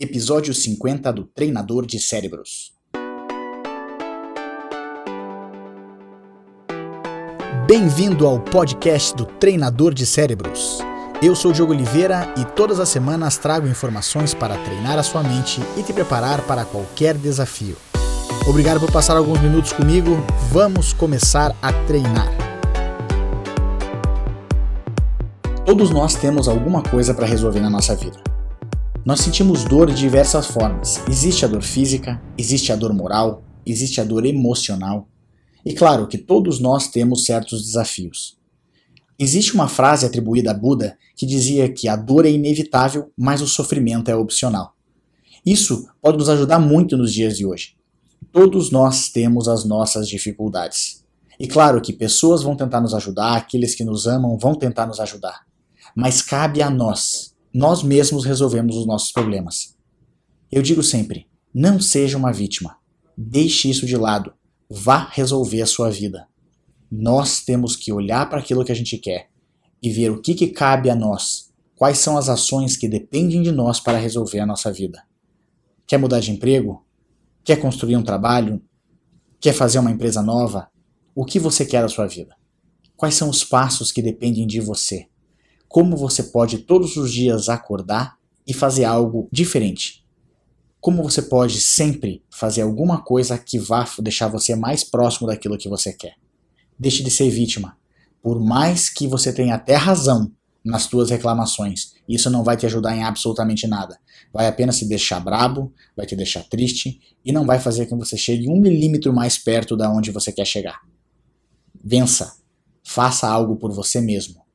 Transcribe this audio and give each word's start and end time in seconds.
episódio 0.00 0.54
50 0.54 1.12
do 1.12 1.24
Treinador 1.24 1.84
de 1.84 1.98
Cérebros. 1.98 2.72
Bem-vindo 7.66 8.24
ao 8.24 8.38
podcast 8.38 9.16
do 9.16 9.26
Treinador 9.26 9.92
de 9.92 10.06
Cérebros. 10.06 10.78
Eu 11.20 11.34
sou 11.34 11.52
Diogo 11.52 11.72
Oliveira 11.72 12.32
e 12.38 12.44
todas 12.44 12.78
as 12.78 12.88
semanas 12.88 13.38
trago 13.38 13.66
informações 13.66 14.32
para 14.32 14.56
treinar 14.58 15.00
a 15.00 15.02
sua 15.02 15.24
mente 15.24 15.60
e 15.76 15.82
te 15.82 15.92
preparar 15.92 16.42
para 16.42 16.64
qualquer 16.64 17.16
desafio. 17.16 17.76
Obrigado 18.48 18.78
por 18.78 18.92
passar 18.92 19.16
alguns 19.16 19.40
minutos 19.40 19.72
comigo. 19.72 20.16
Vamos 20.52 20.92
começar 20.92 21.56
a 21.60 21.72
treinar. 21.86 22.28
Todos 25.66 25.90
nós 25.90 26.14
temos 26.14 26.46
alguma 26.46 26.84
coisa 26.84 27.12
para 27.12 27.26
resolver 27.26 27.60
na 27.60 27.68
nossa 27.68 27.96
vida. 27.96 28.37
Nós 29.08 29.20
sentimos 29.20 29.64
dor 29.64 29.90
de 29.90 29.96
diversas 29.96 30.48
formas. 30.48 31.00
Existe 31.08 31.42
a 31.42 31.48
dor 31.48 31.62
física, 31.62 32.22
existe 32.36 32.70
a 32.70 32.76
dor 32.76 32.92
moral, 32.92 33.42
existe 33.64 34.02
a 34.02 34.04
dor 34.04 34.26
emocional. 34.26 35.08
E 35.64 35.72
claro 35.72 36.06
que 36.06 36.18
todos 36.18 36.60
nós 36.60 36.88
temos 36.88 37.24
certos 37.24 37.64
desafios. 37.64 38.36
Existe 39.18 39.54
uma 39.54 39.66
frase 39.66 40.04
atribuída 40.04 40.50
a 40.50 40.54
Buda 40.54 40.98
que 41.16 41.24
dizia 41.24 41.72
que 41.72 41.88
a 41.88 41.96
dor 41.96 42.26
é 42.26 42.30
inevitável, 42.30 43.10
mas 43.16 43.40
o 43.40 43.46
sofrimento 43.46 44.10
é 44.10 44.14
opcional. 44.14 44.74
Isso 45.42 45.88
pode 46.02 46.18
nos 46.18 46.28
ajudar 46.28 46.58
muito 46.58 46.94
nos 46.94 47.10
dias 47.10 47.38
de 47.38 47.46
hoje. 47.46 47.76
Todos 48.30 48.70
nós 48.70 49.08
temos 49.08 49.48
as 49.48 49.64
nossas 49.64 50.06
dificuldades. 50.06 51.02
E 51.40 51.48
claro 51.48 51.80
que 51.80 51.94
pessoas 51.94 52.42
vão 52.42 52.54
tentar 52.54 52.82
nos 52.82 52.92
ajudar, 52.92 53.38
aqueles 53.38 53.74
que 53.74 53.86
nos 53.86 54.06
amam 54.06 54.36
vão 54.36 54.54
tentar 54.54 54.84
nos 54.86 55.00
ajudar 55.00 55.48
mas 55.94 56.22
cabe 56.22 56.62
a 56.62 56.70
nós. 56.70 57.34
Nós 57.60 57.82
mesmos 57.82 58.24
resolvemos 58.24 58.76
os 58.76 58.86
nossos 58.86 59.10
problemas. 59.10 59.76
Eu 60.48 60.62
digo 60.62 60.80
sempre: 60.80 61.26
não 61.52 61.80
seja 61.80 62.16
uma 62.16 62.32
vítima. 62.32 62.76
Deixe 63.16 63.68
isso 63.68 63.84
de 63.84 63.96
lado. 63.96 64.32
Vá 64.70 65.08
resolver 65.10 65.60
a 65.60 65.66
sua 65.66 65.90
vida. 65.90 66.28
Nós 66.88 67.40
temos 67.40 67.74
que 67.74 67.92
olhar 67.92 68.30
para 68.30 68.38
aquilo 68.38 68.64
que 68.64 68.70
a 68.70 68.74
gente 68.76 68.96
quer 68.96 69.28
e 69.82 69.90
ver 69.90 70.12
o 70.12 70.22
que, 70.22 70.36
que 70.36 70.46
cabe 70.46 70.88
a 70.88 70.94
nós. 70.94 71.52
Quais 71.74 71.98
são 71.98 72.16
as 72.16 72.28
ações 72.28 72.76
que 72.76 72.88
dependem 72.88 73.42
de 73.42 73.50
nós 73.50 73.80
para 73.80 73.98
resolver 73.98 74.38
a 74.38 74.46
nossa 74.46 74.72
vida? 74.72 75.02
Quer 75.84 75.98
mudar 75.98 76.20
de 76.20 76.30
emprego? 76.30 76.86
Quer 77.42 77.56
construir 77.56 77.96
um 77.96 78.04
trabalho? 78.04 78.62
Quer 79.40 79.52
fazer 79.52 79.80
uma 79.80 79.90
empresa 79.90 80.22
nova? 80.22 80.70
O 81.12 81.24
que 81.24 81.40
você 81.40 81.66
quer 81.66 81.82
da 81.82 81.88
sua 81.88 82.06
vida? 82.06 82.36
Quais 82.96 83.16
são 83.16 83.28
os 83.28 83.42
passos 83.42 83.90
que 83.90 84.00
dependem 84.00 84.46
de 84.46 84.60
você? 84.60 85.08
Como 85.68 85.96
você 85.96 86.22
pode 86.22 86.58
todos 86.58 86.96
os 86.96 87.12
dias 87.12 87.48
acordar 87.48 88.16
e 88.46 88.54
fazer 88.54 88.84
algo 88.84 89.28
diferente. 89.30 90.04
Como 90.80 91.02
você 91.02 91.20
pode 91.20 91.60
sempre 91.60 92.22
fazer 92.30 92.62
alguma 92.62 93.02
coisa 93.02 93.36
que 93.36 93.58
vá 93.58 93.86
deixar 93.98 94.28
você 94.28 94.56
mais 94.56 94.82
próximo 94.82 95.26
daquilo 95.26 95.58
que 95.58 95.68
você 95.68 95.92
quer. 95.92 96.14
Deixe 96.78 97.02
de 97.02 97.10
ser 97.10 97.28
vítima. 97.28 97.76
Por 98.22 98.40
mais 98.40 98.88
que 98.88 99.06
você 99.06 99.32
tenha 99.32 99.56
até 99.56 99.74
razão 99.74 100.32
nas 100.64 100.84
suas 100.84 101.10
reclamações, 101.10 101.94
isso 102.08 102.30
não 102.30 102.42
vai 102.42 102.56
te 102.56 102.64
ajudar 102.66 102.96
em 102.96 103.02
absolutamente 103.02 103.66
nada. 103.66 103.98
Vai 104.32 104.46
apenas 104.46 104.78
te 104.78 104.86
deixar 104.86 105.20
brabo, 105.20 105.72
vai 105.96 106.06
te 106.06 106.16
deixar 106.16 106.42
triste 106.44 107.00
e 107.24 107.32
não 107.32 107.44
vai 107.44 107.58
fazer 107.58 107.86
com 107.86 107.98
que 107.98 108.06
você 108.06 108.16
chegue 108.16 108.48
um 108.48 108.60
milímetro 108.60 109.12
mais 109.12 109.36
perto 109.36 109.76
da 109.76 109.90
onde 109.90 110.10
você 110.10 110.32
quer 110.32 110.46
chegar. 110.46 110.80
Vença. 111.84 112.36
Faça 112.84 113.28
algo 113.28 113.56
por 113.56 113.72
você 113.72 114.00
mesmo. 114.00 114.47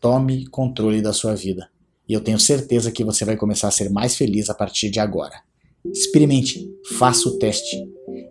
Tome 0.00 0.46
controle 0.46 1.02
da 1.02 1.12
sua 1.12 1.34
vida. 1.34 1.68
E 2.08 2.14
eu 2.14 2.20
tenho 2.22 2.40
certeza 2.40 2.90
que 2.90 3.04
você 3.04 3.24
vai 3.24 3.36
começar 3.36 3.68
a 3.68 3.70
ser 3.70 3.90
mais 3.90 4.16
feliz 4.16 4.48
a 4.48 4.54
partir 4.54 4.90
de 4.90 4.98
agora. 4.98 5.42
Experimente, 5.84 6.66
faça 6.98 7.28
o 7.28 7.38
teste. 7.38 7.76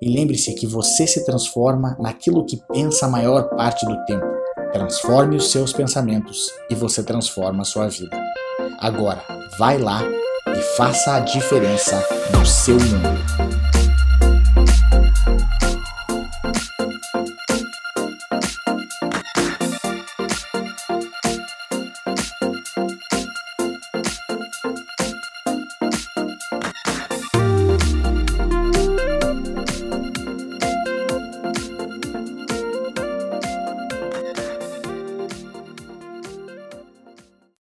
E 0.01 0.09
lembre-se 0.09 0.53
que 0.55 0.65
você 0.65 1.05
se 1.05 1.23
transforma 1.23 1.95
naquilo 1.99 2.45
que 2.45 2.57
pensa 2.73 3.05
a 3.05 3.09
maior 3.09 3.49
parte 3.55 3.85
do 3.85 3.95
tempo. 4.05 4.25
Transforme 4.73 5.35
os 5.35 5.51
seus 5.51 5.71
pensamentos 5.71 6.47
e 6.71 6.75
você 6.75 7.03
transforma 7.03 7.61
a 7.61 7.65
sua 7.65 7.87
vida. 7.87 8.19
Agora, 8.79 9.23
vai 9.59 9.77
lá 9.77 10.03
e 10.47 10.61
faça 10.75 11.15
a 11.15 11.19
diferença 11.19 12.03
no 12.35 12.45
seu 12.45 12.75
mundo. 12.75 13.18